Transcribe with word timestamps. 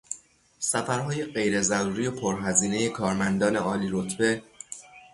سفرهای 0.59 1.25
غیرضروری 1.25 2.07
و 2.07 2.11
پرهزینهی 2.11 2.89
کارمندان 2.89 3.55
عالیرتبه 3.55 4.43